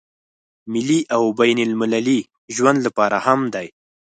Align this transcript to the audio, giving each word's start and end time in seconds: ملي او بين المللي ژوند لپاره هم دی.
ملي 0.73 0.99
او 1.15 1.23
بين 1.39 1.59
المللي 1.67 2.19
ژوند 2.55 2.79
لپاره 2.87 3.17
هم 3.25 3.39
دی. 3.53 3.67